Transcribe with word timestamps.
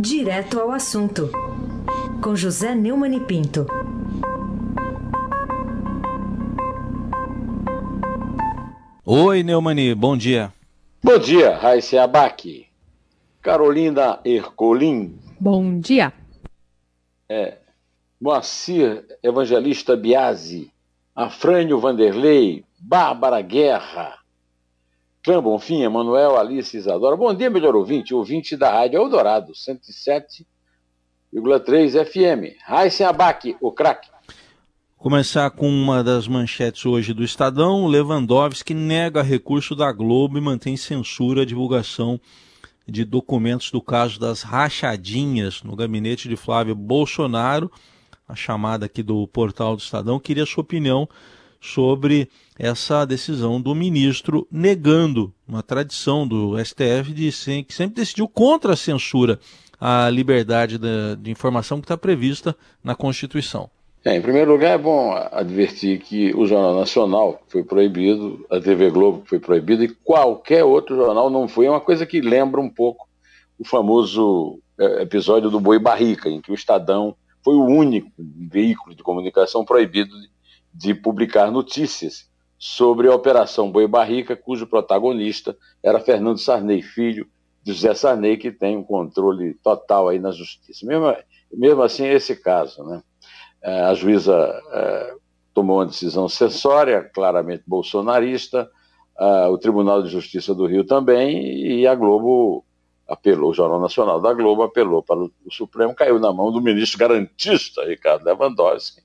Direto 0.00 0.60
ao 0.60 0.70
assunto, 0.70 1.28
com 2.22 2.36
José 2.36 2.72
Neumann 2.72 3.16
e 3.16 3.20
Pinto. 3.20 3.66
Oi, 9.04 9.42
Neumani, 9.42 9.92
bom 9.96 10.16
dia. 10.16 10.52
Bom 11.02 11.18
dia, 11.18 11.56
Raíssa 11.56 12.00
Abac. 12.00 12.68
Carolina 13.42 14.20
Ercolim. 14.24 15.18
Bom 15.40 15.80
dia. 15.80 16.12
É, 17.28 17.56
Moacir 18.20 19.04
Evangelista 19.20 19.96
Biasi. 19.96 20.70
Afrânio 21.12 21.80
Vanderlei. 21.80 22.64
Bárbara 22.78 23.40
Guerra. 23.42 24.16
Clã 25.24 25.42
Bonfim, 25.42 25.82
Emanuel, 25.82 26.36
Alice 26.36 26.76
Isadora. 26.76 27.16
Bom 27.16 27.34
dia, 27.34 27.50
melhor 27.50 27.74
ouvinte, 27.74 28.14
ouvinte 28.14 28.56
da 28.56 28.70
Rádio 28.70 29.00
Eldorado, 29.00 29.52
107,3 29.52 32.04
FM. 32.04 32.54
Raíssa 32.64 33.08
Abac, 33.08 33.56
o 33.60 33.72
craque. 33.72 34.08
Começar 34.96 35.50
com 35.50 35.68
uma 35.68 36.02
das 36.02 36.26
manchetes 36.26 36.86
hoje 36.86 37.12
do 37.12 37.22
Estadão. 37.22 37.86
Lewandowski 37.86 38.72
nega 38.74 39.22
recurso 39.22 39.76
da 39.76 39.92
Globo 39.92 40.38
e 40.38 40.40
mantém 40.40 40.74
censura 40.76 41.42
a 41.42 41.46
divulgação 41.46 42.18
de 42.86 43.04
documentos 43.04 43.70
do 43.70 43.82
caso 43.82 44.18
das 44.18 44.42
rachadinhas 44.42 45.62
no 45.62 45.76
gabinete 45.76 46.28
de 46.28 46.36
Flávio 46.36 46.74
Bolsonaro. 46.74 47.70
A 48.26 48.34
chamada 48.34 48.86
aqui 48.86 49.02
do 49.02 49.28
portal 49.28 49.76
do 49.76 49.82
Estadão. 49.82 50.18
Queria 50.18 50.46
sua 50.46 50.62
opinião 50.62 51.06
sobre 51.60 52.28
essa 52.58 53.04
decisão 53.04 53.60
do 53.60 53.74
ministro 53.74 54.46
negando 54.50 55.32
uma 55.46 55.62
tradição 55.62 56.26
do 56.26 56.56
STF 56.62 57.12
de 57.12 57.30
que 57.64 57.74
sempre 57.74 57.96
decidiu 57.96 58.28
contra 58.28 58.72
a 58.72 58.76
censura 58.76 59.38
à 59.80 60.10
liberdade 60.10 60.78
de 60.78 61.30
informação 61.30 61.78
que 61.78 61.84
está 61.84 61.96
prevista 61.96 62.56
na 62.82 62.94
Constituição. 62.94 63.70
É, 64.04 64.16
em 64.16 64.22
primeiro 64.22 64.52
lugar, 64.52 64.74
é 64.74 64.78
bom 64.78 65.12
advertir 65.32 65.98
que 65.98 66.34
o 66.34 66.46
Jornal 66.46 66.78
Nacional 66.78 67.42
foi 67.48 67.64
proibido, 67.64 68.44
a 68.48 68.60
TV 68.60 68.90
Globo 68.90 69.24
foi 69.26 69.38
proibida 69.38 69.84
e 69.84 69.88
qualquer 69.88 70.64
outro 70.64 70.96
jornal 70.96 71.28
não 71.28 71.48
foi. 71.48 71.66
É 71.66 71.70
uma 71.70 71.80
coisa 71.80 72.06
que 72.06 72.20
lembra 72.20 72.60
um 72.60 72.70
pouco 72.70 73.08
o 73.58 73.64
famoso 73.64 74.60
é, 74.78 75.02
episódio 75.02 75.50
do 75.50 75.60
Boi 75.60 75.78
Barrica, 75.78 76.28
em 76.28 76.40
que 76.40 76.50
o 76.50 76.54
Estadão 76.54 77.16
foi 77.44 77.54
o 77.54 77.64
único 77.64 78.10
veículo 78.18 78.94
de 78.94 79.02
comunicação 79.02 79.64
proibido 79.64 80.10
de 80.20 80.28
publicar 80.94 81.50
notícias 81.50 82.28
sobre 82.58 83.08
a 83.08 83.14
Operação 83.14 83.70
Boi 83.70 83.86
Barrica, 83.86 84.36
cujo 84.36 84.66
protagonista 84.66 85.56
era 85.82 86.00
Fernando 86.00 86.38
Sarney, 86.38 86.82
filho 86.82 87.26
de 87.62 87.72
José 87.72 87.94
Sarney, 87.94 88.36
que 88.36 88.50
tem 88.50 88.76
um 88.76 88.82
controle 88.82 89.54
total 89.62 90.08
aí 90.08 90.18
na 90.18 90.32
justiça. 90.32 90.84
Mesmo, 90.86 91.14
mesmo 91.52 91.82
assim, 91.82 92.04
é 92.04 92.14
esse 92.14 92.34
caso. 92.34 92.82
Né? 92.84 93.02
É, 93.62 93.80
a 93.82 93.94
juíza 93.94 94.34
é, 94.72 95.14
tomou 95.54 95.78
uma 95.78 95.86
decisão 95.86 96.28
censória, 96.28 97.02
claramente 97.02 97.62
bolsonarista, 97.66 98.68
é, 99.18 99.46
o 99.46 99.58
Tribunal 99.58 100.02
de 100.02 100.08
Justiça 100.08 100.54
do 100.54 100.66
Rio 100.66 100.84
também, 100.84 101.80
e 101.80 101.86
a 101.86 101.94
Globo 101.94 102.64
apelou, 103.06 103.50
o 103.50 103.54
Jornal 103.54 103.80
Nacional 103.80 104.20
da 104.20 104.32
Globo 104.34 104.62
apelou 104.62 105.02
para 105.02 105.18
o 105.18 105.30
Supremo, 105.50 105.94
caiu 105.94 106.18
na 106.18 106.32
mão 106.32 106.52
do 106.52 106.60
ministro 106.60 106.98
garantista, 106.98 107.84
Ricardo 107.84 108.24
Lewandowski, 108.24 109.02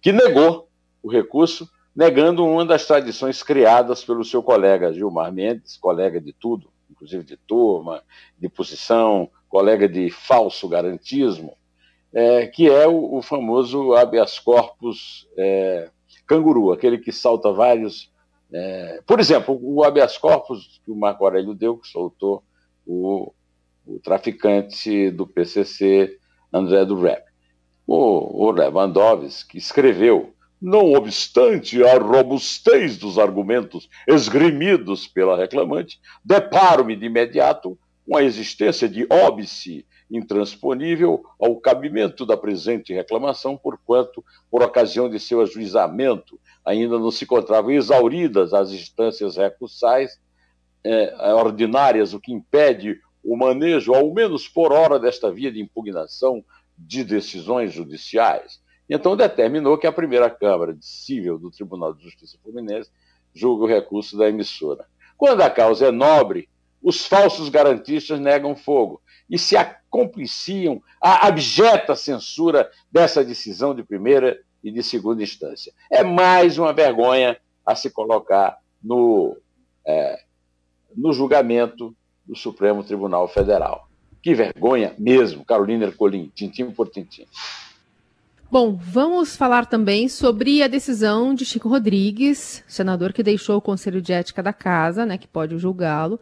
que 0.00 0.12
negou 0.12 0.68
o 1.06 1.08
recurso, 1.08 1.70
negando 1.94 2.44
uma 2.44 2.64
das 2.64 2.84
tradições 2.84 3.40
criadas 3.40 4.02
pelo 4.02 4.24
seu 4.24 4.42
colega 4.42 4.92
Gilmar 4.92 5.32
Mendes, 5.32 5.76
colega 5.76 6.20
de 6.20 6.32
tudo, 6.32 6.68
inclusive 6.90 7.22
de 7.22 7.36
turma, 7.36 8.02
de 8.36 8.48
posição, 8.48 9.30
colega 9.48 9.88
de 9.88 10.10
falso 10.10 10.68
garantismo, 10.68 11.56
é, 12.12 12.48
que 12.48 12.68
é 12.68 12.88
o, 12.88 13.18
o, 13.18 13.22
famoso 13.22 13.94
habeas 13.94 14.40
corpus 14.40 15.28
é, 15.38 15.90
canguru, 16.26 16.72
aquele 16.72 16.98
que 16.98 17.12
salta 17.12 17.52
vários. 17.52 18.10
É, 18.52 19.00
por 19.06 19.20
exemplo, 19.20 19.56
o 19.62 19.84
habeas 19.84 20.18
corpus 20.18 20.80
que 20.84 20.90
o 20.90 20.96
Marco 20.96 21.24
Aurélio 21.24 21.54
deu, 21.54 21.78
que 21.78 21.86
soltou 21.86 22.42
o, 22.84 23.32
o 23.86 24.00
traficante 24.00 25.08
do 25.12 25.24
PCC, 25.24 26.18
André 26.52 26.84
do 26.84 27.00
Rep. 27.00 27.22
O, 27.86 28.46
o 28.46 28.50
Lewandowski 28.50 29.56
escreveu 29.56 30.34
não 30.60 30.92
obstante 30.92 31.82
a 31.84 31.98
robustez 31.98 32.96
dos 32.96 33.18
argumentos 33.18 33.88
esgrimidos 34.06 35.06
pela 35.06 35.36
reclamante, 35.36 36.00
deparo-me 36.24 36.96
de 36.96 37.06
imediato 37.06 37.78
com 38.06 38.16
a 38.16 38.22
existência 38.22 38.88
de 38.88 39.06
óbice 39.10 39.84
intransponível 40.10 41.24
ao 41.38 41.56
cabimento 41.56 42.24
da 42.24 42.36
presente 42.36 42.94
reclamação, 42.94 43.56
porquanto, 43.56 44.24
por 44.50 44.62
ocasião 44.62 45.10
de 45.10 45.18
seu 45.18 45.40
ajuizamento, 45.40 46.38
ainda 46.64 46.98
não 46.98 47.10
se 47.10 47.24
encontravam 47.24 47.72
exauridas 47.72 48.54
as 48.54 48.70
instâncias 48.70 49.36
recursais 49.36 50.18
eh, 50.84 51.34
ordinárias, 51.34 52.14
o 52.14 52.20
que 52.20 52.32
impede 52.32 53.00
o 53.22 53.36
manejo, 53.36 53.92
ao 53.92 54.14
menos 54.14 54.48
por 54.48 54.72
hora, 54.72 55.00
desta 55.00 55.30
via 55.32 55.50
de 55.50 55.60
impugnação 55.60 56.44
de 56.78 57.02
decisões 57.02 57.72
judiciais 57.72 58.60
então 58.88 59.16
determinou 59.16 59.78
que 59.78 59.86
a 59.86 59.92
primeira 59.92 60.30
Câmara 60.30 60.74
de 60.74 60.84
Cível 60.84 61.38
do 61.38 61.50
Tribunal 61.50 61.92
de 61.92 62.04
Justiça 62.04 62.38
Fluminense 62.42 62.90
julgue 63.34 63.64
o 63.64 63.66
recurso 63.66 64.16
da 64.16 64.28
emissora. 64.28 64.86
Quando 65.16 65.42
a 65.42 65.50
causa 65.50 65.86
é 65.86 65.90
nobre, 65.90 66.48
os 66.82 67.04
falsos 67.06 67.48
garantistas 67.48 68.20
negam 68.20 68.54
fogo 68.54 69.00
e 69.28 69.38
se 69.38 69.56
acompliciam 69.56 70.80
à 71.00 71.26
abjeta 71.26 71.96
censura 71.96 72.70
dessa 72.90 73.24
decisão 73.24 73.74
de 73.74 73.82
primeira 73.82 74.40
e 74.62 74.70
de 74.70 74.82
segunda 74.82 75.22
instância. 75.22 75.72
É 75.90 76.02
mais 76.02 76.58
uma 76.58 76.72
vergonha 76.72 77.36
a 77.64 77.74
se 77.74 77.90
colocar 77.90 78.58
no, 78.82 79.36
é, 79.84 80.20
no 80.96 81.12
julgamento 81.12 81.94
do 82.24 82.36
Supremo 82.36 82.84
Tribunal 82.84 83.26
Federal. 83.28 83.88
Que 84.22 84.34
vergonha 84.34 84.94
mesmo, 84.98 85.44
Carolina 85.44 85.86
Ercolim, 85.86 86.30
tintim 86.34 86.70
por 86.70 86.88
tintim. 86.88 87.26
Bom, 88.48 88.76
vamos 88.80 89.36
falar 89.36 89.66
também 89.66 90.08
sobre 90.08 90.62
a 90.62 90.68
decisão 90.68 91.34
de 91.34 91.44
Chico 91.44 91.68
Rodrigues, 91.68 92.62
senador 92.68 93.12
que 93.12 93.22
deixou 93.22 93.56
o 93.56 93.60
Conselho 93.60 94.00
de 94.00 94.12
Ética 94.12 94.40
da 94.40 94.52
Casa, 94.52 95.04
né, 95.04 95.18
que 95.18 95.26
pode 95.26 95.58
julgá-lo, 95.58 96.20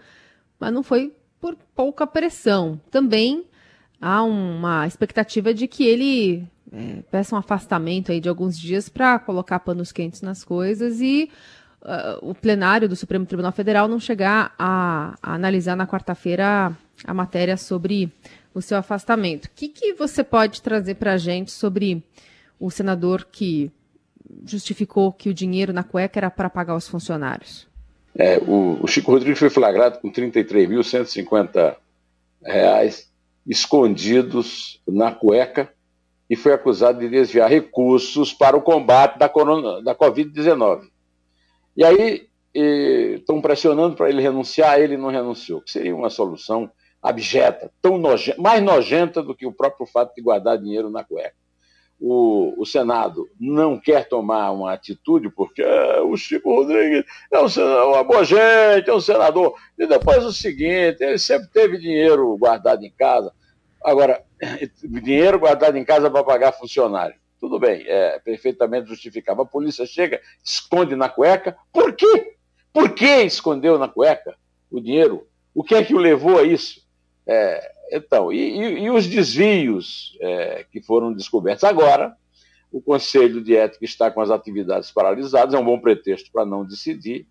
mas 0.58 0.72
não 0.72 0.82
foi 0.82 1.12
por 1.38 1.54
pouca 1.74 2.06
pressão. 2.06 2.80
Também 2.90 3.44
há 4.00 4.22
uma 4.22 4.86
expectativa 4.86 5.52
de 5.52 5.68
que 5.68 5.84
ele 5.84 6.48
é, 6.72 7.02
peça 7.10 7.34
um 7.34 7.38
afastamento 7.38 8.10
aí 8.10 8.20
de 8.20 8.28
alguns 8.28 8.58
dias 8.58 8.88
para 8.88 9.18
colocar 9.18 9.60
panos 9.60 9.92
quentes 9.92 10.22
nas 10.22 10.42
coisas 10.42 11.02
e 11.02 11.30
uh, 11.82 12.30
o 12.30 12.34
plenário 12.34 12.88
do 12.88 12.96
Supremo 12.96 13.26
Tribunal 13.26 13.52
Federal 13.52 13.86
não 13.86 14.00
chegar 14.00 14.54
a, 14.58 15.14
a 15.22 15.34
analisar 15.34 15.76
na 15.76 15.86
quarta-feira 15.86 16.46
a, 17.06 17.10
a 17.10 17.12
matéria 17.12 17.58
sobre 17.58 18.10
o 18.54 18.62
seu 18.62 18.78
afastamento. 18.78 19.46
O 19.46 19.50
que, 19.54 19.68
que 19.68 19.92
você 19.94 20.22
pode 20.22 20.62
trazer 20.62 20.94
para 20.94 21.14
a 21.14 21.18
gente 21.18 21.50
sobre 21.50 22.02
o 22.58 22.70
senador 22.70 23.26
que 23.30 23.70
justificou 24.46 25.12
que 25.12 25.28
o 25.28 25.34
dinheiro 25.34 25.72
na 25.72 25.82
cueca 25.82 26.20
era 26.20 26.30
para 26.30 26.48
pagar 26.48 26.76
os 26.76 26.88
funcionários? 26.88 27.66
É, 28.16 28.38
o, 28.38 28.78
o, 28.80 28.86
Chico 28.86 29.10
Rodrigues 29.10 29.40
foi 29.40 29.50
flagrado 29.50 29.98
com 29.98 30.10
33.150 30.10 31.76
reais 32.42 33.10
escondidos 33.44 34.80
na 34.86 35.10
cueca 35.10 35.72
e 36.30 36.36
foi 36.36 36.52
acusado 36.52 37.00
de 37.00 37.08
desviar 37.08 37.50
recursos 37.50 38.32
para 38.32 38.56
o 38.56 38.62
combate 38.62 39.18
da, 39.18 39.26
da 39.26 39.94
Covid-19. 39.94 40.88
E 41.76 41.84
aí 41.84 42.28
estão 42.54 43.40
pressionando 43.40 43.96
para 43.96 44.08
ele 44.08 44.22
renunciar, 44.22 44.78
ele 44.78 44.96
não 44.96 45.10
renunciou, 45.10 45.60
que 45.60 45.72
seria 45.72 45.94
uma 45.94 46.08
solução 46.08 46.70
abjeta, 47.04 47.70
tão 47.82 47.98
nojenta, 47.98 48.40
mais 48.40 48.62
nojenta 48.62 49.22
do 49.22 49.34
que 49.34 49.46
o 49.46 49.52
próprio 49.52 49.86
fato 49.86 50.14
de 50.14 50.22
guardar 50.22 50.56
dinheiro 50.56 50.88
na 50.88 51.04
cueca. 51.04 51.34
O, 52.00 52.54
o 52.56 52.64
Senado 52.64 53.28
não 53.38 53.78
quer 53.78 54.08
tomar 54.08 54.50
uma 54.52 54.72
atitude 54.72 55.28
porque 55.28 55.62
é, 55.62 56.00
o 56.00 56.16
Chico 56.16 56.50
Rodrigues 56.50 57.04
é 57.30 57.38
um 57.38 57.48
senador, 57.48 57.88
uma 57.88 58.02
boa 58.02 58.24
gente, 58.24 58.88
é 58.88 58.94
um 58.94 59.00
senador. 59.00 59.54
E 59.78 59.86
depois 59.86 60.24
o 60.24 60.32
seguinte, 60.32 61.04
ele 61.04 61.18
sempre 61.18 61.48
teve 61.48 61.76
dinheiro 61.76 62.36
guardado 62.38 62.82
em 62.82 62.90
casa. 62.90 63.32
Agora, 63.82 64.24
dinheiro 64.82 65.38
guardado 65.38 65.76
em 65.76 65.84
casa 65.84 66.10
para 66.10 66.24
pagar 66.24 66.52
funcionário. 66.52 67.16
Tudo 67.38 67.58
bem, 67.58 67.84
é 67.86 68.18
perfeitamente 68.18 68.88
justificável. 68.88 69.42
A 69.42 69.46
polícia 69.46 69.84
chega, 69.84 70.22
esconde 70.42 70.96
na 70.96 71.10
cueca. 71.10 71.54
Por 71.70 71.92
quê? 71.92 72.36
Por 72.72 72.94
que 72.94 73.22
escondeu 73.22 73.78
na 73.78 73.88
cueca 73.88 74.34
o 74.70 74.80
dinheiro? 74.80 75.28
O 75.54 75.62
que 75.62 75.74
é 75.74 75.84
que 75.84 75.94
o 75.94 75.98
levou 75.98 76.38
a 76.38 76.42
isso? 76.42 76.83
É, 77.26 77.72
então, 77.92 78.32
e, 78.32 78.58
e, 78.58 78.78
e, 78.84 78.90
os 78.90 79.06
desvios 79.06 80.16
é, 80.20 80.64
que 80.70 80.82
foram 80.82 81.12
descobertos 81.12 81.64
agora, 81.64 82.14
o 82.70 82.80
Conselho 82.80 83.42
de 83.42 83.56
Ética 83.56 83.84
está 83.84 84.10
com 84.10 84.20
as 84.20 84.30
atividades 84.30 84.90
paralisadas, 84.90 85.54
é 85.54 85.58
um 85.58 85.64
bom 85.64 85.78
pretexto 85.78 86.30
para 86.32 86.44
não 86.44 86.64
decidir, 86.64 87.26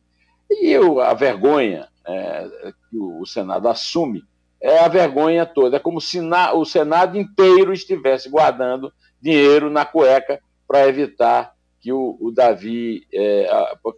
e 0.49 0.69
eu, 0.71 0.99
a 0.99 1.13
vergonha 1.13 1.87
é, 2.05 2.73
que 2.89 2.97
o, 2.97 3.25
Senado 3.25 3.67
assume 3.67 4.23
é 4.61 4.79
a 4.79 4.87
vergonha 4.87 5.45
toda. 5.45 5.77
É 5.77 5.79
como 5.79 5.99
se 5.99 6.21
na, 6.21 6.53
o 6.53 6.63
Senado 6.63 7.17
inteiro 7.17 7.73
estivesse 7.73 8.29
guardando 8.29 8.93
dinheiro 9.21 9.69
na 9.69 9.85
cueca 9.85 10.39
para 10.67 10.87
evitar 10.87 11.53
que 11.81 11.91
o, 11.91 12.17
o 12.19 12.31
Davi, 12.31 13.05
é, 13.13 13.47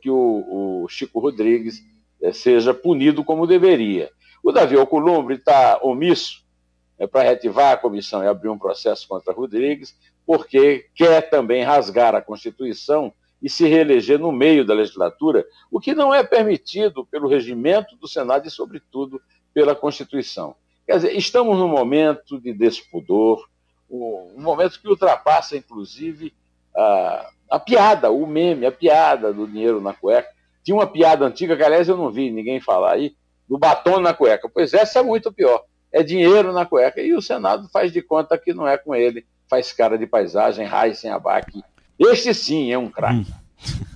que 0.02 0.10
o, 0.10 0.84
o, 0.84 0.88
Chico 0.90 1.20
Rodrigues 1.20 1.84
é, 2.22 2.32
seja 2.32 2.74
punido 2.74 3.24
como 3.24 3.46
deveria. 3.46 4.10
O 4.46 4.52
Davi 4.52 4.78
Alcolumbre 4.78 5.38
está 5.38 5.80
omisso 5.82 6.46
é, 7.00 7.08
para 7.08 7.24
retivar 7.24 7.74
a 7.74 7.78
comissão 7.78 8.24
e 8.24 8.28
abrir 8.28 8.50
um 8.50 8.60
processo 8.60 9.08
contra 9.08 9.34
Rodrigues, 9.34 9.98
porque 10.24 10.86
quer 10.94 11.32
também 11.32 11.64
rasgar 11.64 12.14
a 12.14 12.22
Constituição 12.22 13.12
e 13.42 13.50
se 13.50 13.68
reeleger 13.68 14.20
no 14.20 14.32
meio 14.32 14.64
da 14.64 14.76
legislatura, 14.76 15.44
o 15.72 15.80
que 15.80 15.96
não 15.96 16.14
é 16.14 16.24
permitido 16.24 17.04
pelo 17.08 17.28
regimento 17.28 17.96
do 17.96 18.08
Senado 18.08 18.48
e, 18.48 18.52
sobretudo, 18.52 19.20
pela 19.52 19.74
Constituição. 19.74 20.56
Quer 20.86 20.98
dizer, 20.98 21.18
estamos 21.18 21.58
num 21.58 21.68
momento 21.68 22.40
de 22.40 22.54
despudor, 22.54 23.50
um 23.90 24.36
momento 24.38 24.80
que 24.80 24.88
ultrapassa, 24.88 25.58
inclusive, 25.58 26.32
a, 26.78 27.30
a 27.50 27.60
piada, 27.60 28.12
o 28.12 28.28
meme, 28.28 28.68
a 28.68 28.72
piada 28.72 29.34
do 29.34 29.48
dinheiro 29.48 29.82
na 29.82 29.92
cueca. 29.92 30.30
Tinha 30.64 30.76
uma 30.76 30.86
piada 30.86 31.26
antiga 31.26 31.58
que, 31.58 31.64
aliás, 31.64 31.90
eu 31.90 31.98
não 31.98 32.12
vi 32.12 32.30
ninguém 32.30 32.62
falar 32.62 32.94
aí, 32.94 33.16
do 33.48 33.58
batom 33.58 34.00
na 34.00 34.14
cueca. 34.14 34.50
Pois 34.52 34.74
essa 34.74 35.00
é 35.00 35.04
muito 35.04 35.32
pior. 35.32 35.64
É 35.92 36.04
dinheiro 36.04 36.52
na 36.52 36.66
cueca. 36.66 37.02
E 37.02 37.14
o 37.14 37.22
Senado 37.22 37.70
faz 37.72 37.92
de 37.92 38.02
conta 38.02 38.38
que 38.38 38.54
não 38.54 38.68
é 38.68 38.78
com 38.78 38.94
ele, 38.96 39.26
faz 39.50 39.72
cara 39.72 39.98
de 39.98 40.06
paisagem, 40.06 40.66
raio 40.66 40.96
sem 40.96 41.10
abaque. 41.10 41.64
Este 41.98 42.34
sim 42.34 42.72
é 42.72 42.78
um 42.78 42.90
craque. 42.90 43.32
Hum. 43.32 43.86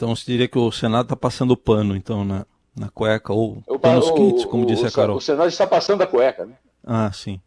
Então 0.00 0.16
você 0.16 0.24
diria 0.24 0.48
que 0.48 0.58
o 0.58 0.72
Senado 0.72 1.02
está 1.02 1.16
passando 1.16 1.54
pano, 1.54 1.94
então, 1.94 2.24
na, 2.24 2.46
na 2.74 2.88
cueca, 2.88 3.34
ou 3.34 3.62
nos 3.68 4.10
kits, 4.12 4.46
como 4.46 4.64
disse 4.64 4.86
a 4.86 4.90
Carol. 4.90 5.18
O 5.18 5.20
Senado 5.20 5.48
está 5.48 5.66
passando 5.66 6.00
a 6.00 6.06
cueca, 6.06 6.46
né? 6.46 6.54
Ah, 6.82 7.12
sim. 7.12 7.38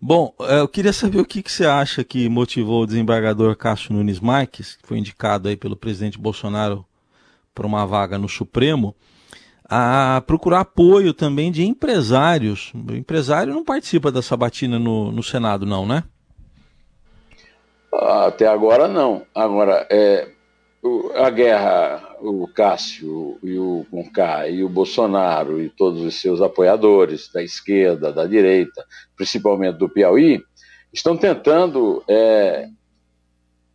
Bom, 0.00 0.34
eh, 0.40 0.60
eu 0.60 0.68
queria 0.68 0.94
saber 0.94 1.20
o 1.20 1.26
que, 1.26 1.42
que 1.42 1.52
você 1.52 1.66
acha 1.66 2.02
que 2.02 2.26
motivou 2.26 2.82
o 2.82 2.86
desembargador 2.86 3.54
Cássio 3.54 3.92
Nunes 3.92 4.18
Marques, 4.18 4.76
que 4.76 4.88
foi 4.88 4.96
indicado 4.96 5.46
aí 5.46 5.58
pelo 5.58 5.76
presidente 5.76 6.18
Bolsonaro 6.18 6.86
para 7.54 7.66
uma 7.66 7.86
vaga 7.86 8.16
no 8.16 8.30
Supremo, 8.30 8.94
a 9.68 10.22
procurar 10.26 10.60
apoio 10.60 11.14
também 11.14 11.50
de 11.50 11.64
empresários. 11.64 12.72
O 12.74 12.94
empresário 12.94 13.54
não 13.54 13.64
participa 13.64 14.12
da 14.12 14.22
sabatina 14.22 14.78
no, 14.78 15.10
no 15.10 15.22
Senado, 15.22 15.64
não, 15.64 15.86
né? 15.86 16.04
Até 17.92 18.46
agora 18.46 18.88
não. 18.88 19.24
Agora, 19.34 19.86
é, 19.90 20.28
a 21.14 21.30
guerra, 21.30 22.16
o 22.20 22.46
Cássio 22.48 23.38
e 23.42 23.56
o 23.58 23.86
Conká 23.90 24.48
e 24.48 24.62
o 24.62 24.68
Bolsonaro 24.68 25.60
e 25.60 25.70
todos 25.70 26.02
os 26.02 26.20
seus 26.20 26.42
apoiadores 26.42 27.30
da 27.32 27.42
esquerda, 27.42 28.12
da 28.12 28.26
direita, 28.26 28.84
principalmente 29.16 29.78
do 29.78 29.88
Piauí, 29.88 30.42
estão 30.92 31.16
tentando 31.16 32.04
é, 32.06 32.68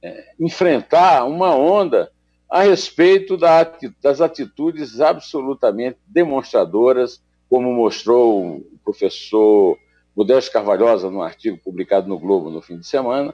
é, 0.04 0.26
enfrentar 0.40 1.26
uma 1.26 1.56
onda 1.56 2.12
a 2.50 2.64
respeito 2.64 3.38
da, 3.38 3.64
das 4.02 4.22
atitudes 4.22 5.00
absolutamente 5.00 6.00
demonstradoras, 6.08 7.22
como 7.48 7.72
mostrou 7.72 8.58
o 8.58 8.80
professor 8.84 9.78
Modesto 10.16 10.52
Carvalhosa 10.52 11.10
num 11.12 11.22
artigo 11.22 11.58
publicado 11.58 12.08
no 12.08 12.18
Globo 12.18 12.50
no 12.50 12.62
fim 12.62 12.78
de 12.78 12.88
semana, 12.88 13.34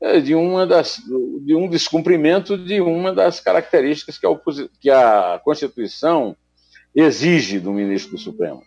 é, 0.00 0.18
de, 0.18 0.34
uma 0.34 0.66
das, 0.66 1.00
de 1.42 1.54
um 1.54 1.68
descumprimento 1.68 2.58
de 2.58 2.80
uma 2.80 3.12
das 3.12 3.38
características 3.38 4.18
que 4.18 4.26
a, 4.26 4.30
que 4.80 4.90
a 4.90 5.40
Constituição 5.44 6.36
exige 6.94 7.60
do 7.60 7.72
ministro 7.72 8.12
do 8.12 8.18
Supremo. 8.18 8.62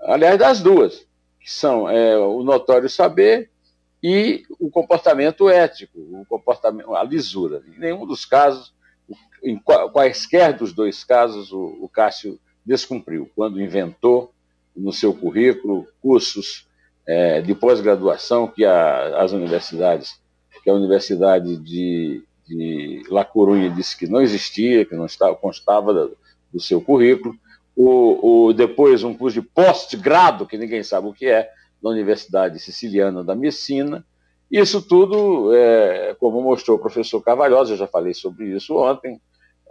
Aliás, 0.00 0.38
das 0.38 0.60
duas, 0.60 1.06
que 1.40 1.50
são 1.50 1.88
é, 1.88 2.18
o 2.18 2.42
notório 2.42 2.88
saber 2.88 3.50
e 4.02 4.42
o 4.58 4.70
comportamento 4.70 5.48
ético, 5.48 5.98
o 5.98 6.26
comportamento, 6.26 6.94
a 6.94 7.02
lisura. 7.02 7.62
Em 7.74 7.78
nenhum 7.78 8.06
dos 8.06 8.26
casos, 8.26 8.73
em 9.42 9.58
quaisquer 9.92 10.56
dos 10.56 10.72
dois 10.72 11.04
casos, 11.04 11.52
o, 11.52 11.78
o 11.80 11.88
Cássio 11.88 12.38
descumpriu, 12.64 13.30
quando 13.34 13.60
inventou 13.60 14.32
no 14.74 14.92
seu 14.92 15.14
currículo 15.14 15.86
cursos 16.00 16.66
é, 17.06 17.40
de 17.40 17.54
pós-graduação 17.54 18.48
que 18.48 18.64
a, 18.64 19.22
as 19.22 19.32
universidades 19.32 20.18
que 20.64 20.70
a 20.70 20.74
Universidade 20.74 21.58
de, 21.58 22.22
de 22.48 23.02
La 23.10 23.22
Coruña 23.22 23.68
disse 23.68 23.96
que 23.98 24.06
não 24.06 24.22
existia, 24.22 24.86
que 24.86 24.96
não 24.96 25.04
estava, 25.04 25.36
constava 25.36 25.92
do, 25.92 26.16
do 26.50 26.58
seu 26.58 26.80
currículo. 26.80 27.36
O, 27.76 28.46
o, 28.46 28.52
depois, 28.54 29.04
um 29.04 29.12
curso 29.12 29.42
de 29.42 29.46
pós-grado, 29.46 30.46
que 30.46 30.56
ninguém 30.56 30.82
sabe 30.82 31.06
o 31.06 31.12
que 31.12 31.26
é, 31.26 31.50
da 31.82 31.90
Universidade 31.90 32.58
Siciliana 32.58 33.22
da 33.22 33.34
Messina. 33.34 34.02
Isso 34.56 34.80
tudo, 34.80 35.52
é, 35.52 36.14
como 36.20 36.40
mostrou 36.40 36.76
o 36.76 36.80
professor 36.80 37.20
Carvalhosa, 37.20 37.72
eu 37.72 37.76
já 37.76 37.88
falei 37.88 38.14
sobre 38.14 38.54
isso 38.54 38.76
ontem, 38.76 39.20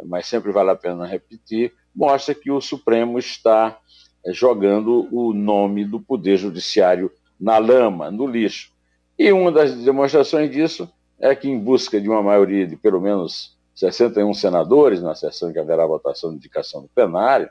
mas 0.05 0.27
sempre 0.27 0.51
vale 0.51 0.71
a 0.71 0.75
pena 0.75 1.07
repetir, 1.07 1.71
mostra 1.95 2.35
que 2.35 2.51
o 2.51 2.59
Supremo 2.59 3.17
está 3.17 3.79
é, 4.25 4.33
jogando 4.33 5.07
o 5.09 5.33
nome 5.33 5.85
do 5.85 6.01
Poder 6.01 6.35
Judiciário 6.35 7.09
na 7.39 7.57
lama, 7.59 8.11
no 8.11 8.27
lixo. 8.27 8.73
E 9.17 9.31
uma 9.31 9.53
das 9.53 9.73
demonstrações 9.73 10.51
disso 10.51 10.91
é 11.17 11.33
que, 11.33 11.47
em 11.47 11.57
busca 11.57 12.01
de 12.01 12.09
uma 12.09 12.21
maioria 12.21 12.67
de 12.67 12.75
pelo 12.75 12.99
menos 12.99 13.57
61 13.75 14.33
senadores, 14.33 15.01
na 15.01 15.15
sessão 15.15 15.53
que 15.53 15.59
haverá 15.59 15.87
votação 15.87 16.31
de 16.31 16.35
indicação 16.35 16.81
do 16.81 16.89
plenário, 16.89 17.49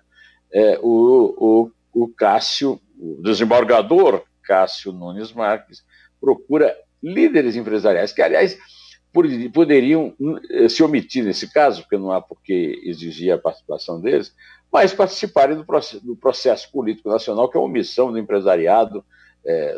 é, 0.52 0.78
o, 0.82 1.70
o, 1.94 2.02
o 2.04 2.08
Cássio, 2.08 2.78
o 3.00 3.22
desembargador 3.22 4.22
Cássio 4.42 4.92
Nunes 4.92 5.32
Marques, 5.32 5.82
procura 6.20 6.76
líderes 7.02 7.56
empresariais, 7.56 8.12
que, 8.12 8.22
aliás, 8.22 8.56
poderiam 9.52 10.14
eh, 10.50 10.68
se 10.68 10.82
omitir 10.82 11.24
nesse 11.24 11.52
caso, 11.52 11.82
porque 11.82 11.98
não 11.98 12.10
há 12.10 12.20
por 12.20 12.40
que 12.42 12.80
exigir 12.84 13.32
a 13.32 13.38
participação 13.38 14.00
deles, 14.00 14.34
mas 14.72 14.94
participarem 14.94 15.56
do 15.56 15.66
processo, 15.66 16.04
do 16.04 16.16
processo 16.16 16.70
político 16.72 17.10
nacional, 17.10 17.48
que 17.50 17.58
é 17.58 17.60
a 17.60 17.64
omissão 17.64 18.10
do 18.10 18.18
empresariado, 18.18 19.04
é, 19.44 19.76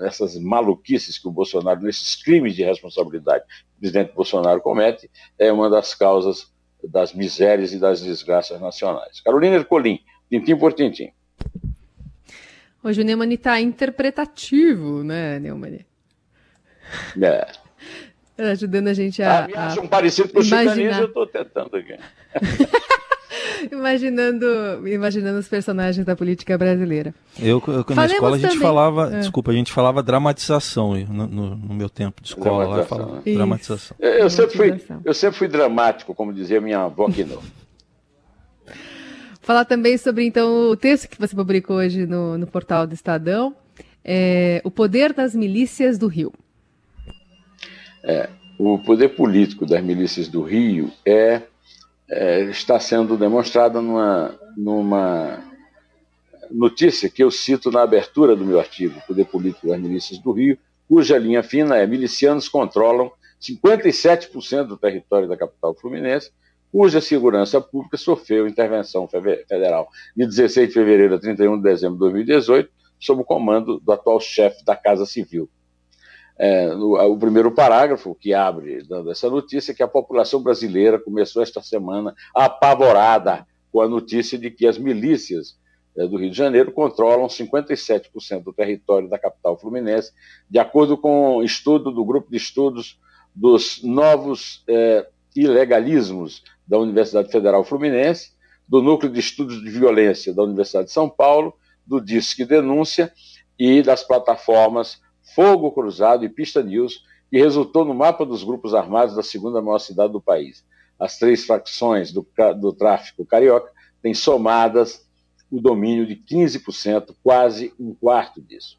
nessas 0.00 0.36
maluquices 0.38 1.18
que 1.18 1.28
o 1.28 1.30
Bolsonaro, 1.30 1.82
nesses 1.82 2.16
crimes 2.22 2.56
de 2.56 2.64
responsabilidade 2.64 3.44
que 3.44 3.76
o 3.76 3.80
presidente 3.80 4.14
Bolsonaro 4.14 4.60
comete, 4.60 5.10
é 5.38 5.52
uma 5.52 5.68
das 5.68 5.94
causas 5.94 6.50
das 6.82 7.12
misérias 7.12 7.72
e 7.72 7.78
das 7.78 8.00
desgraças 8.00 8.60
nacionais. 8.60 9.20
Carolina 9.20 9.56
Ercolim, 9.56 10.00
tintim 10.30 10.56
por 10.56 10.72
tintim. 10.72 11.12
Hoje 12.82 13.02
o 13.02 13.04
Neumann 13.04 13.32
está 13.32 13.60
interpretativo, 13.60 15.02
né, 15.02 15.38
Neumann? 15.38 15.80
É. 17.20 17.46
Ajudando 18.38 18.88
a 18.88 18.94
gente 18.94 19.22
a. 19.22 19.44
Ah, 19.44 19.46
me 19.48 19.54
acham 19.54 19.84
a... 19.84 19.88
parecido 19.88 20.28
com 20.28 20.40
o 20.40 20.42
imaginar... 20.44 21.00
eu 21.00 21.06
estou 21.06 21.26
tentando 21.26 21.76
aqui. 21.76 21.96
imaginando, 23.72 24.88
imaginando 24.88 25.38
os 25.38 25.48
personagens 25.48 26.04
da 26.06 26.14
política 26.14 26.56
brasileira. 26.56 27.14
Eu, 27.38 27.62
eu 27.66 27.84
na 27.94 28.06
escola 28.06 28.36
a 28.36 28.38
gente 28.38 28.50
também. 28.50 28.62
falava, 28.62 29.14
é. 29.14 29.20
desculpa, 29.20 29.50
a 29.50 29.54
gente 29.54 29.72
falava 29.72 30.02
dramatização 30.02 30.94
no, 30.94 31.26
no, 31.26 31.56
no 31.56 31.74
meu 31.74 31.88
tempo 31.88 32.22
de 32.22 32.28
escola, 32.28 32.66
lá 32.66 32.84
falava 32.84 33.16
né? 33.16 33.34
dramatização. 33.34 33.96
Eu, 33.98 34.12
eu, 34.12 34.30
sempre 34.30 34.56
fui, 34.56 34.80
eu 35.04 35.14
sempre 35.14 35.38
fui 35.38 35.48
dramático, 35.48 36.14
como 36.14 36.32
dizia 36.32 36.60
minha 36.60 36.82
avó 36.82 37.06
aqui 37.06 37.24
no. 37.24 37.42
Falar 39.40 39.64
também 39.64 39.96
sobre 39.96 40.26
então 40.26 40.70
o 40.70 40.76
texto 40.76 41.08
que 41.08 41.18
você 41.18 41.34
publicou 41.34 41.76
hoje 41.76 42.06
no, 42.06 42.36
no 42.36 42.46
portal 42.46 42.86
do 42.86 42.94
Estadão, 42.94 43.56
é, 44.04 44.60
o 44.62 44.70
poder 44.70 45.12
das 45.12 45.34
milícias 45.34 45.96
do 45.98 46.06
Rio. 46.06 46.32
É, 48.08 48.30
o 48.58 48.78
poder 48.78 49.10
político 49.10 49.66
das 49.66 49.82
milícias 49.82 50.28
do 50.28 50.42
Rio 50.42 50.90
é 51.06 51.42
é, 52.10 52.42
está 52.44 52.80
sendo 52.80 53.16
demonstrada 53.16 53.80
numa, 53.82 54.34
numa 54.56 55.38
notícia 56.50 57.10
que 57.10 57.22
eu 57.22 57.30
cito 57.30 57.70
na 57.70 57.82
abertura 57.82 58.34
do 58.34 58.46
meu 58.46 58.58
artigo, 58.58 59.00
Poder 59.06 59.26
Político 59.26 59.68
das 59.68 59.78
Milícias 59.78 60.18
do 60.18 60.32
Rio, 60.32 60.58
cuja 60.88 61.18
linha 61.18 61.42
fina 61.42 61.76
é 61.76 61.86
milicianos 61.86 62.48
controlam 62.48 63.12
57% 63.40 64.64
do 64.64 64.76
território 64.78 65.28
da 65.28 65.36
capital 65.36 65.74
fluminense, 65.74 66.32
cuja 66.72 67.00
segurança 67.00 67.60
pública 67.60 67.96
sofreu 67.96 68.48
intervenção 68.48 69.06
federal 69.06 69.88
de 70.16 70.26
16 70.26 70.68
de 70.68 70.74
fevereiro 70.74 71.14
a 71.14 71.18
31 71.18 71.56
de 71.56 71.62
dezembro 71.62 71.94
de 71.96 72.00
2018, 72.00 72.70
sob 72.98 73.22
o 73.22 73.24
comando 73.24 73.78
do 73.78 73.92
atual 73.92 74.18
chefe 74.18 74.64
da 74.64 74.74
Casa 74.74 75.06
Civil, 75.06 75.48
é, 76.38 76.68
no, 76.68 76.94
o 76.94 77.18
primeiro 77.18 77.50
parágrafo 77.50 78.14
que 78.14 78.32
abre 78.32 78.82
dando 78.84 79.10
essa 79.10 79.28
notícia 79.28 79.72
é 79.72 79.74
que 79.74 79.82
a 79.82 79.88
população 79.88 80.40
brasileira 80.40 80.98
começou 80.98 81.42
esta 81.42 81.60
semana 81.60 82.14
apavorada 82.34 83.46
com 83.72 83.80
a 83.80 83.88
notícia 83.88 84.38
de 84.38 84.50
que 84.50 84.66
as 84.66 84.78
milícias 84.78 85.58
é, 85.96 86.06
do 86.06 86.16
Rio 86.16 86.30
de 86.30 86.36
Janeiro 86.36 86.70
controlam 86.70 87.26
57% 87.26 88.44
do 88.44 88.52
território 88.52 89.08
da 89.08 89.18
capital 89.18 89.58
fluminense, 89.58 90.12
de 90.48 90.58
acordo 90.58 90.96
com 90.96 91.42
estudo 91.42 91.90
do 91.90 92.04
grupo 92.04 92.30
de 92.30 92.36
estudos 92.36 92.98
dos 93.34 93.82
novos 93.82 94.62
é, 94.68 95.08
ilegalismos 95.34 96.44
da 96.66 96.78
Universidade 96.78 97.32
Federal 97.32 97.64
Fluminense, 97.64 98.32
do 98.68 98.82
Núcleo 98.82 99.10
de 99.10 99.18
Estudos 99.18 99.62
de 99.62 99.70
Violência 99.70 100.34
da 100.34 100.42
Universidade 100.42 100.86
de 100.86 100.92
São 100.92 101.08
Paulo, 101.08 101.54
do 101.86 102.00
Disque 102.00 102.44
Denúncia 102.44 103.12
e 103.58 103.82
das 103.82 104.04
plataformas 104.04 105.00
Fogo 105.34 105.72
Cruzado 105.72 106.24
e 106.24 106.28
Pista 106.28 106.62
News, 106.62 107.04
que 107.30 107.38
resultou 107.38 107.84
no 107.84 107.94
mapa 107.94 108.24
dos 108.24 108.42
grupos 108.42 108.74
armados 108.74 109.14
da 109.14 109.22
segunda 109.22 109.60
maior 109.60 109.78
cidade 109.78 110.12
do 110.12 110.20
país. 110.20 110.64
As 110.98 111.18
três 111.18 111.44
facções 111.44 112.12
do, 112.12 112.26
do 112.56 112.72
tráfico 112.72 113.24
carioca 113.24 113.70
têm 114.02 114.14
somadas 114.14 115.06
o 115.50 115.60
domínio 115.60 116.06
de 116.06 116.16
15%, 116.16 117.14
quase 117.22 117.72
um 117.78 117.94
quarto 117.94 118.40
disso. 118.40 118.78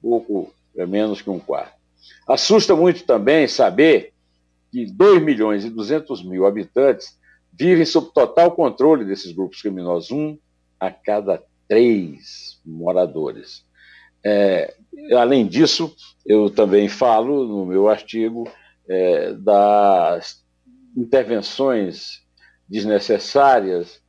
Pouco, 0.00 0.52
é 0.76 0.86
menos 0.86 1.20
que 1.20 1.30
um 1.30 1.40
quarto. 1.40 1.76
Assusta 2.26 2.76
muito 2.76 3.04
também 3.04 3.48
saber 3.48 4.12
que 4.70 4.86
2 4.86 5.22
milhões 5.22 5.64
e 5.64 5.70
200 5.70 6.22
mil 6.24 6.46
habitantes 6.46 7.18
vivem 7.52 7.84
sob 7.84 8.12
total 8.12 8.52
controle 8.52 9.04
desses 9.04 9.32
grupos 9.32 9.60
criminosos, 9.60 10.10
um 10.12 10.38
a 10.78 10.90
cada 10.90 11.42
três 11.66 12.60
moradores. 12.64 13.64
É, 14.24 14.74
além 15.16 15.46
disso, 15.46 15.94
eu 16.26 16.50
também 16.50 16.88
falo 16.88 17.46
no 17.46 17.64
meu 17.64 17.88
artigo 17.88 18.48
é, 18.88 19.32
das 19.32 20.44
intervenções 20.96 22.22
desnecessárias 22.68 24.00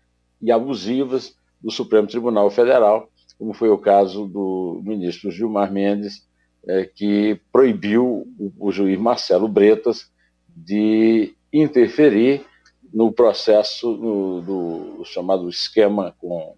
e 0.41 0.51
abusivas 0.51 1.35
do 1.61 1.71
Supremo 1.71 2.07
Tribunal 2.07 2.49
Federal, 2.49 3.09
como 3.37 3.53
foi 3.53 3.69
o 3.69 3.77
caso 3.77 4.27
do 4.27 4.81
ministro 4.83 5.31
Gilmar 5.31 5.71
Mendes, 5.71 6.27
é, 6.67 6.85
que 6.85 7.39
proibiu 7.51 8.27
o, 8.37 8.67
o 8.67 8.71
juiz 8.71 8.99
Marcelo 8.99 9.47
Bretas 9.47 10.11
de 10.47 11.33
interferir 11.53 12.45
no 12.93 13.11
processo 13.11 13.95
no, 13.95 14.41
do 14.41 15.05
chamado 15.05 15.47
esquema 15.47 16.15
com 16.19 16.55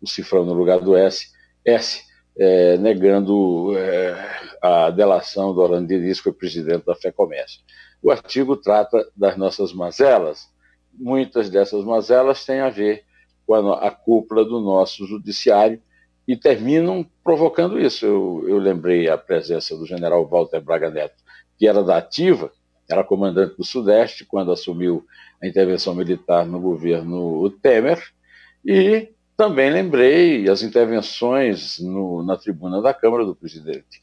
o 0.00 0.06
cifrão 0.06 0.44
no 0.44 0.52
lugar 0.52 0.80
do 0.80 0.96
S, 0.96 1.28
S 1.64 2.07
é, 2.38 2.78
negando 2.78 3.76
é, 3.76 4.14
a 4.62 4.90
delação 4.90 5.52
do 5.52 5.60
Orlando 5.60 5.88
Diniz, 5.88 6.18
que 6.18 6.24
foi 6.24 6.32
presidente 6.32 6.86
da 6.86 6.94
FEComércio. 6.94 7.60
O 8.02 8.10
artigo 8.10 8.56
trata 8.56 9.08
das 9.16 9.36
nossas 9.36 9.72
mazelas. 9.72 10.48
Muitas 10.94 11.50
dessas 11.50 11.84
mazelas 11.84 12.44
têm 12.44 12.60
a 12.60 12.70
ver 12.70 13.04
com 13.46 13.54
a, 13.54 13.88
a 13.88 13.90
cúpula 13.90 14.44
do 14.44 14.60
nosso 14.60 15.04
judiciário 15.06 15.82
e 16.26 16.36
terminam 16.36 17.04
provocando 17.24 17.80
isso. 17.80 18.06
Eu, 18.06 18.44
eu 18.46 18.58
lembrei 18.58 19.08
a 19.08 19.18
presença 19.18 19.76
do 19.76 19.86
general 19.86 20.26
Walter 20.28 20.60
Braga 20.60 20.90
Neto, 20.90 21.16
que 21.58 21.66
era 21.66 21.82
da 21.82 21.96
ativa, 21.96 22.52
era 22.88 23.02
comandante 23.02 23.56
do 23.56 23.64
Sudeste 23.64 24.24
quando 24.24 24.52
assumiu 24.52 25.04
a 25.42 25.46
intervenção 25.46 25.94
militar 25.94 26.46
no 26.46 26.60
governo 26.60 27.50
Temer, 27.50 28.02
e 28.64 29.08
também 29.38 29.70
lembrei 29.70 30.48
as 30.48 30.64
intervenções 30.64 31.78
no, 31.78 32.24
na 32.24 32.36
tribuna 32.36 32.82
da 32.82 32.92
Câmara 32.92 33.24
do 33.24 33.36
presidente 33.36 34.02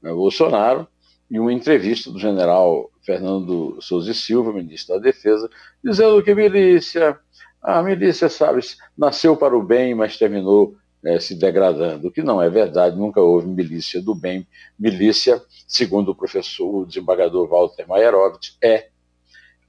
né, 0.00 0.12
Bolsonaro 0.12 0.86
e 1.28 1.40
uma 1.40 1.52
entrevista 1.52 2.08
do 2.08 2.20
general 2.20 2.88
Fernando 3.02 3.78
Souza 3.80 4.12
e 4.12 4.14
Silva, 4.14 4.52
ministro 4.52 4.94
da 4.94 5.02
Defesa, 5.02 5.50
dizendo 5.82 6.22
que 6.22 6.32
milícia, 6.32 7.18
a 7.60 7.82
milícia, 7.82 8.28
sabe, 8.28 8.60
nasceu 8.96 9.36
para 9.36 9.58
o 9.58 9.62
bem, 9.62 9.92
mas 9.92 10.16
terminou 10.16 10.76
é, 11.04 11.18
se 11.18 11.34
degradando, 11.34 12.06
o 12.06 12.12
que 12.12 12.22
não 12.22 12.40
é 12.40 12.48
verdade, 12.48 12.96
nunca 12.96 13.20
houve 13.20 13.48
milícia 13.48 14.00
do 14.00 14.14
bem. 14.14 14.46
Milícia, 14.78 15.42
segundo 15.66 16.12
o 16.12 16.14
professor, 16.14 16.82
o 16.82 16.86
desembargador 16.86 17.48
Walter 17.48 17.88
Maierovitch, 17.88 18.50
é 18.62 18.86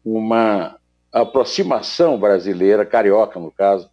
uma 0.06 0.78
aproximação 1.12 2.20
brasileira, 2.20 2.86
carioca 2.86 3.40
no 3.40 3.52
caso, 3.52 3.90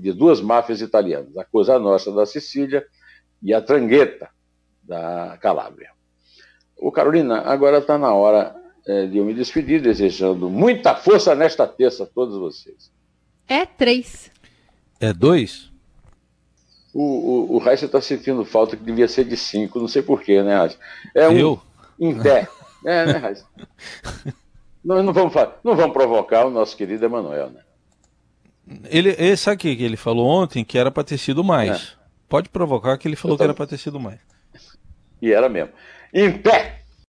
de 0.00 0.12
duas 0.12 0.40
máfias 0.40 0.80
italianas, 0.80 1.36
a 1.36 1.44
Cosa 1.44 1.78
Nostra 1.78 2.12
da 2.12 2.26
Sicília 2.26 2.84
e 3.42 3.54
a 3.54 3.60
Trangheta 3.60 4.28
da 4.82 5.38
Calábria. 5.40 5.90
O 6.76 6.90
Carolina, 6.90 7.40
agora 7.42 7.78
está 7.78 7.96
na 7.96 8.12
hora 8.12 8.54
é, 8.86 9.06
de 9.06 9.18
eu 9.18 9.24
me 9.24 9.32
despedir, 9.32 9.80
desejando 9.80 10.50
muita 10.50 10.94
força 10.96 11.34
nesta 11.34 11.66
terça 11.66 12.02
a 12.02 12.06
todos 12.06 12.36
vocês. 12.36 12.90
É 13.46 13.64
três. 13.64 14.30
É 15.00 15.12
dois? 15.12 15.70
O, 16.92 17.02
o, 17.02 17.54
o 17.54 17.58
Raíssa 17.58 17.86
está 17.86 18.00
sentindo 18.00 18.44
falta 18.44 18.76
que 18.76 18.82
devia 18.82 19.08
ser 19.08 19.24
de 19.24 19.36
cinco, 19.36 19.78
não 19.78 19.88
sei 19.88 20.02
porquê, 20.02 20.42
né, 20.42 20.56
Raíssa? 20.56 20.78
É 21.14 21.28
um 21.28 21.38
eu? 21.38 21.62
em 21.98 22.20
pé. 22.20 22.48
É, 22.84 23.06
né, 23.06 23.12
Raíssa? 23.12 23.46
Nós 24.84 25.04
não 25.04 25.12
vamos, 25.12 25.32
não 25.62 25.76
vamos 25.76 25.92
provocar 25.92 26.44
o 26.44 26.50
nosso 26.50 26.76
querido 26.76 27.04
Emanuel, 27.04 27.50
né? 27.50 27.60
Ele, 28.84 29.14
ele, 29.18 29.36
sabe 29.36 29.56
o 29.56 29.58
que 29.58 29.68
ele 29.68 29.96
falou 29.96 30.26
ontem? 30.26 30.64
Que 30.64 30.78
era 30.78 30.90
para 30.90 31.04
ter 31.04 31.18
sido 31.18 31.42
mais. 31.42 31.70
É. 31.98 32.02
Pode 32.28 32.48
provocar 32.48 32.96
que 32.96 33.08
ele 33.08 33.16
falou 33.16 33.36
tô... 33.36 33.42
que 33.42 33.44
era 33.44 33.54
para 33.54 33.66
ter 33.66 33.78
sido 33.78 33.98
mais. 33.98 34.20
E 35.20 35.32
era 35.32 35.48
mesmo. 35.48 35.72
Em 36.12 36.32
pé! 36.32 36.81